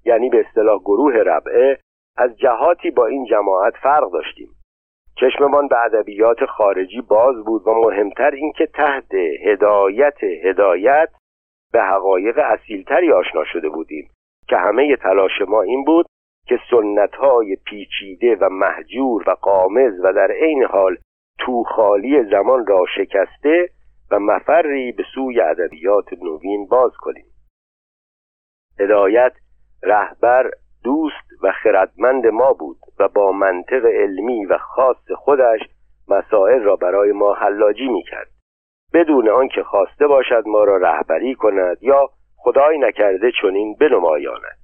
[0.04, 1.78] یعنی به اصطلاح گروه ربعه
[2.16, 4.48] از جهاتی با این جماعت فرق داشتیم.
[5.16, 11.08] چشممان به ادبیات خارجی باز بود و مهمتر اینکه تحت هدایت هدایت
[11.72, 14.10] به حقایق اصیلتری آشنا شده بودیم
[14.48, 16.06] که همه تلاش ما این بود
[16.46, 20.96] که سنتهای پیچیده و محجور و قامز و در عین حال
[21.38, 23.68] توخالی زمان را شکسته
[24.11, 27.27] و مفری به سوی ادبیات نوین باز کنیم.
[28.81, 29.33] هدایت
[29.83, 30.51] رهبر
[30.85, 35.61] دوست و خردمند ما بود و با منطق علمی و خاص خودش
[36.09, 38.29] مسائل را برای ما حلاجی می کرد
[38.95, 44.59] بدون آنکه خواسته باشد ما را رهبری کند یا خدای نکرده چنین بنمایاند.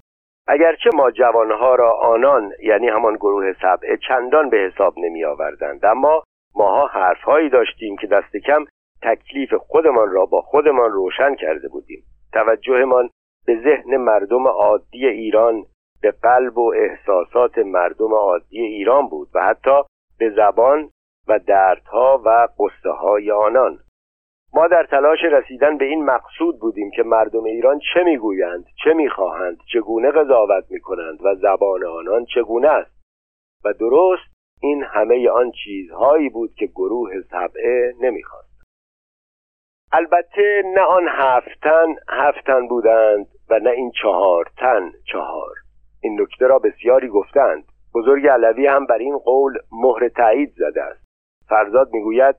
[0.47, 6.23] اگرچه ما جوانها را آنان یعنی همان گروه سبعه چندان به حساب نمی آوردند اما
[6.59, 8.65] ماها حرفهایی داشتیم که دست کم
[9.03, 12.03] تکلیف خودمان را با خودمان روشن کرده بودیم.
[12.33, 13.11] توجهمان
[13.47, 15.65] به ذهن مردم عادی ایران
[16.03, 19.83] به قلب و احساسات مردم عادی ایران بود و حتی
[20.19, 20.91] به زبان
[21.29, 23.79] و دردها و قصه های آنان.
[24.55, 29.59] ما در تلاش رسیدن به این مقصود بودیم که مردم ایران چه می‌گویند چه می‌خواهند
[29.73, 32.99] چگونه قضاوت می‌کنند و زبان آنان چگونه است.
[33.65, 38.49] و درست این همه آن چیزهایی بود که گروه سبعه نمی‌خواست.
[39.93, 45.55] البته نه آن هفتن هفتن بودند و نه این چهار تن چهار.
[46.03, 47.65] این نکته را بسیاری گفتند.
[47.95, 51.05] بزرگ علوی هم بر این قول مهر تایید زده است.
[51.49, 52.37] فرزاد می‌گوید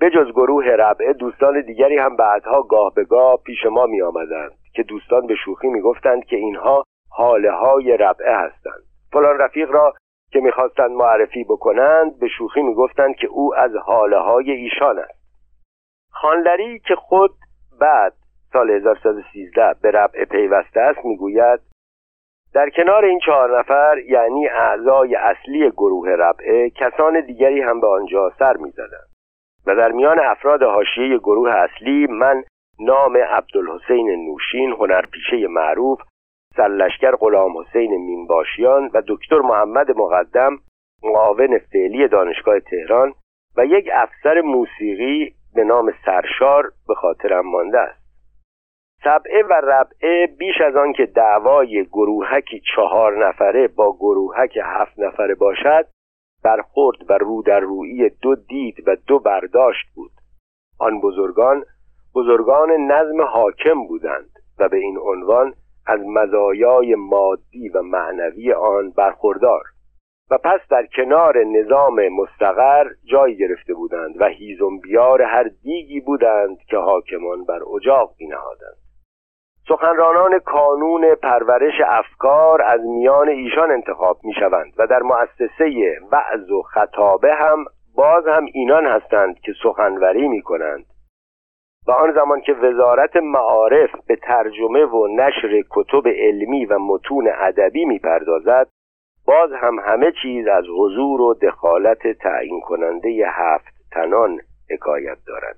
[0.00, 4.52] به جز گروه ربعه دوستان دیگری هم بعدها گاه به گاه پیش ما می آمدند
[4.74, 8.82] که دوستان به شوخی می گفتند که اینها حاله های ربعه هستند.
[9.12, 9.94] فلان رفیق را
[10.36, 15.18] که می‌خواستند معرفی بکنند به شوخی می‌گفتند که او از حاله های ایشان است.
[16.10, 17.30] خانلری که خود
[17.80, 18.12] بعد
[18.52, 21.60] سال 1113 به ربعه پیوسته است می‌گوید
[22.54, 28.32] در کنار این چهار نفر یعنی اعضای اصلی گروه ربعه کسان دیگری هم به آنجا
[28.38, 29.08] سر می‌زدند.
[29.66, 32.44] و در میان افراد حاشیه گروه اصلی من
[32.80, 36.00] نام عبدالحسین نوشین هنرپیشه معروف
[36.56, 40.58] سرلشکر غلام حسین مینباشیان و دکتر محمد مقدم
[41.02, 43.12] معاون فعلی دانشگاه تهران
[43.56, 48.06] و یک افسر موسیقی به نام سرشار به خاطرم مانده است.
[49.04, 55.34] سبعه و ربعه بیش از آن که دعوای گروهکی چهار نفره با گروهک هفت نفره
[55.34, 55.86] باشد
[56.44, 60.10] برخورد و رو در روی دو دید و دو برداشت بود.
[60.78, 61.64] آن بزرگان
[62.14, 65.54] بزرگان نظم حاکم بودند و به این عنوان
[65.86, 69.62] از مزایای مادی و معنوی آن برخوردار
[70.30, 76.58] و پس در کنار نظام مستقر جای گرفته بودند و هیزم بیار هر دیگی بودند
[76.68, 78.76] که حاکمان بر اجاق بینهادند
[79.68, 86.62] سخنرانان کانون پرورش افکار از میان ایشان انتخاب می شوند و در مؤسسه وعظ و
[86.62, 87.64] خطابه هم
[87.96, 90.84] باز هم اینان هستند که سخنوری می کنند
[91.86, 97.84] و آن زمان که وزارت معارف به ترجمه و نشر کتب علمی و متون ادبی
[97.84, 98.68] می‌پردازد
[99.26, 105.56] باز هم همه چیز از حضور و دخالت تعیین کننده هفت تنان حکایت دارد.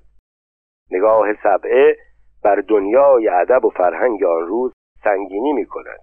[0.91, 1.97] نگاه سبعه
[2.43, 4.73] بر دنیای ادب و فرهنگ آن روز
[5.03, 5.99] سنگینی می کند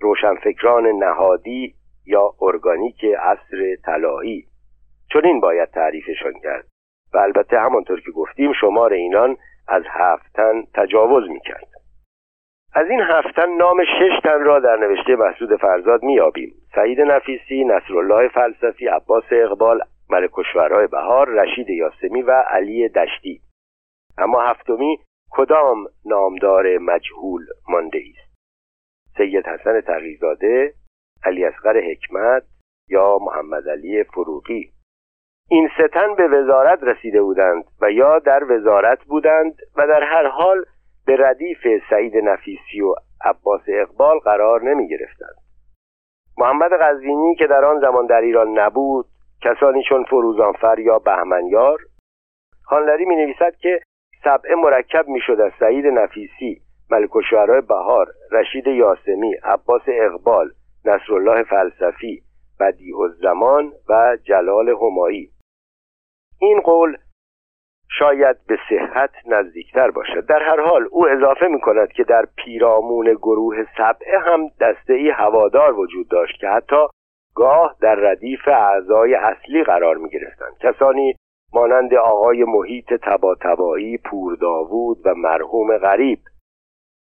[0.00, 1.74] روشنفکران نهادی
[2.06, 4.44] یا ارگانیک عصر طلایی.
[5.12, 6.64] چون این باید تعریفشان کرد.
[7.14, 9.36] و البته همانطور که گفتیم شمار اینان
[9.68, 11.68] از هفتن تجاوز می‌کرد.
[12.74, 18.28] از این هفتن نام شش تن را در نوشته مسعود فرزاد میابیم سعید نفیسی نصرالله
[18.28, 20.30] فلسفی عباس اقبال ملک
[20.90, 23.40] بهار رشید یاسمی و علی دشتی.
[24.18, 24.98] اما هفتمی
[25.30, 28.36] کدام نامدار مجهول مانده است؟
[29.16, 30.72] سید حسن تقیزاده
[31.24, 32.42] علی اصغر حکمت
[32.88, 34.75] یا محمد علی فروغی؟
[35.48, 40.64] این ستن به وزارت رسیده بودند و یا در وزارت بودند و در هر حال
[41.06, 41.58] به ردیف
[41.90, 42.94] سعید نفیسی و
[43.24, 45.36] عباس اقبال قرار نمی گرفتند
[46.38, 49.06] محمد غزینی که در آن زمان در ایران نبود
[49.42, 51.78] کسانی چون فروزانفر یا بهمنیار
[52.64, 53.80] خانلری می نویسد که
[54.24, 57.20] سبعه مرکب می شد از سعید نفیسی ملک و
[57.68, 60.50] بهار رشید یاسمی عباس اقبال
[60.84, 62.22] نصرالله فلسفی
[62.60, 65.30] بدیع الزمان و جلال همایی.
[66.38, 66.96] این قول
[67.98, 70.26] شاید به صحت نزدیکتر باشد.
[70.26, 75.10] در هر حال او اضافه می کند که در پیرامون گروه سبعه هم دسته ای
[75.10, 76.86] هوادار وجود داشت که حتی
[77.34, 81.14] گاه در ردیف اعضای اصلی قرار می گرفتند کسانی
[81.52, 86.18] مانند آقای محیط تبا تبایی پور داوود و مرحوم غریب.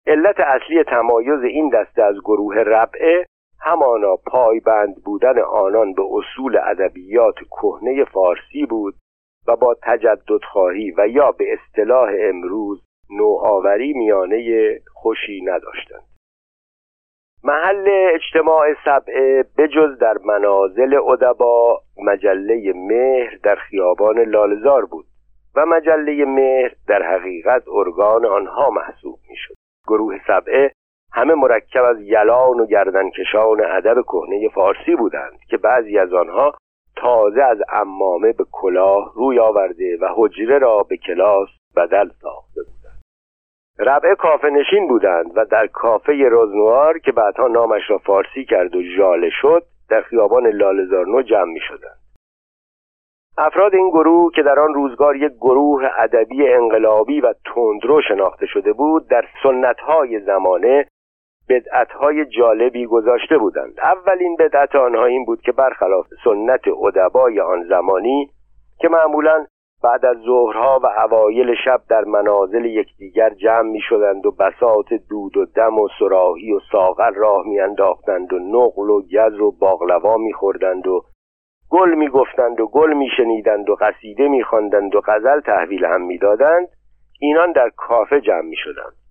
[0.07, 3.26] علت اصلی تمایز این دسته از گروه ربعه
[3.61, 8.95] همانا پایبند بودن آنان به اصول ادبیات کهنه فارسی بود
[9.47, 16.03] و با تجدد خواهی و یا به اصطلاح امروز نوآوری میانه خوشی نداشتند.
[17.43, 25.05] محل اجتماع سبعه بجز در منازل ادبا مجله مهر در خیابان لالزار بود
[25.55, 29.53] و مجله مهر در حقیقت ارگان آنها محسوب می‌شد.
[29.87, 30.71] گروه سبعه
[31.13, 36.53] همه مرکب از یلان و گردنکشان ادب کهنه فارسی بودند که بعضی از آنها
[36.97, 43.01] تازه از امامه به کلاه روی آورده و حجره را به کلاس بدل ساخته بودند.
[43.79, 48.83] ربعه کافه نشین بودند و در کافه روزنوار که بعدها نامش را فارسی کرد و
[48.83, 51.97] ژاله شد در خیابان لالزارنو جمع می شدند
[53.37, 58.73] افراد این گروه که در آن روزگار یک گروه ادبی انقلابی و تندرو شناخته شده
[58.73, 60.87] بود در سنتهای زمانه
[61.49, 63.79] بدعتهای جالبی گذاشته بودند.
[63.79, 68.29] اولین بدعت آنها این بود که برخلاف سنت ادبای آن زمانی
[68.79, 69.45] که معمولا
[69.83, 75.37] بعد از ظهرها و اوایل شب در منازل یکدیگر جمع می شدند و بساط دود
[75.37, 80.17] و دم و سراحی و ساغر راه می انداختند و نقل و گز و باغلوا
[80.17, 81.01] می خوردند و
[81.69, 86.01] گل می گفتند و گل می شنیدند و قصیده می خواندند و غزل تحویل هم
[86.01, 86.67] می دادند
[87.19, 89.06] اینان در کافه جمع می شدند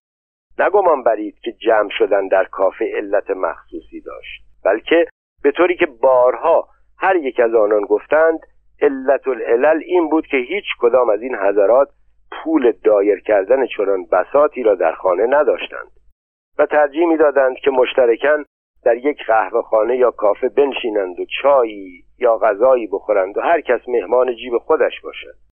[0.59, 5.07] نگمان برید که جمع شدن در کافه علت مخصوصی داشت بلکه
[5.43, 8.41] به طوری که بارها هر یک از آنان گفتند
[8.83, 11.89] علت العلل این بود که هیچ کدام از این حضرات
[12.33, 15.91] پول دایر کردن چنان بساتی را در خانه نداشتند.
[16.59, 18.45] و ترجیح می‌دادند که مشترکن
[18.85, 23.81] در یک قهوه خانه یا کافه بنشینند و چایی یا غذایی بخورند و هر کس
[23.89, 25.45] مهمان جیب خودش باشد.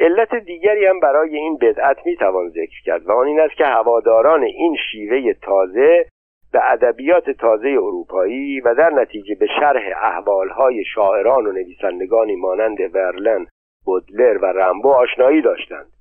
[0.00, 4.42] علت دیگری هم برای این بدعت می‌توان ذکر کرد و آن این است که هواداران
[4.42, 6.06] این شیوه تازه
[6.52, 13.46] به ادبیات تازه اروپایی و در نتیجه به شرح احوالهای شاعران و نویسندگانی مانند ورلن
[13.84, 15.92] بودلر و رمبو آشنایی داشتند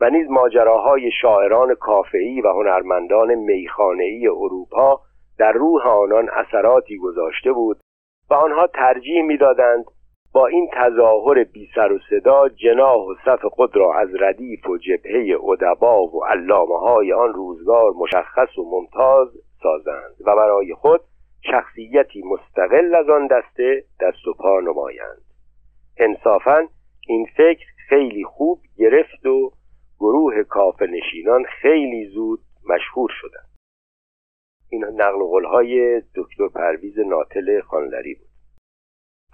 [0.00, 5.00] و نیز ماجراهای شاعران کافه‌ای و هنرمندان میخانه‌ای اروپا
[5.38, 7.80] در روح آنان اثراتی گذاشته بود
[8.30, 9.84] و آنها ترجیح می‌دادند
[10.32, 14.78] با این تظاهر بی سر و صدا جناح و صف خود را از ردیف و
[14.78, 19.28] جبهه ادبا و علامه های آن روزگار مشخص و ممتاز
[19.62, 21.00] سازند و برای خود
[21.50, 25.22] شخصیتی مستقل از آن دسته دست و نمایند.
[25.96, 26.68] انصافا
[27.08, 29.52] این فکر خیلی خوب گرفت و
[29.98, 33.50] گروه کاف نشینان خیلی زود مشهور شدند.
[34.70, 38.29] این نقل قولهای دکتر پرویز ناتل خانلری بود.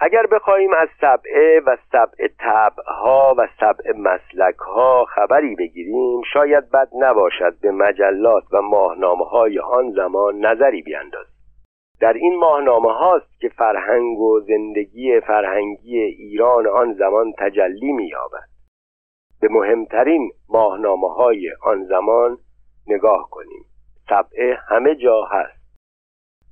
[0.00, 7.60] اگر بخواهیم از سبعه و سبع طبعها و سبع مسلکها خبری بگیریم شاید بد نباشد
[7.60, 11.36] به مجلات و ماهنامه های آن زمان نظری بیاندازیم.
[12.00, 18.48] در این ماهنامه هاست که فرهنگ و زندگی فرهنگی ایران آن زمان تجلی مییابد.
[19.40, 22.38] به مهمترین ماهنامه های آن زمان
[22.86, 23.64] نگاه کنیم.
[24.08, 25.66] سبعه همه جا هست.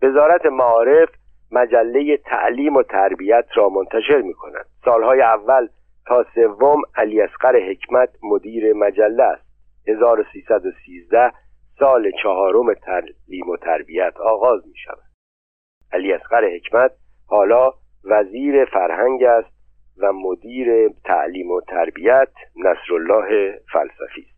[0.03, 1.09] وزارت معارف
[1.55, 5.69] مجله تعلیم و تربیت را منتشر می کند سالهای اول
[6.07, 9.45] تا سوم علی اصغر حکمت مدیر مجله است.
[9.89, 11.33] 1313
[11.79, 15.05] سال چهارم تعلیم و تربیت آغاز می شود
[15.93, 16.91] علی اصغر حکمت
[17.27, 17.73] حالا
[18.05, 19.55] وزیر فرهنگ است
[19.99, 24.34] و مدیر تعلیم و تربیت نصرالله فلسفی است.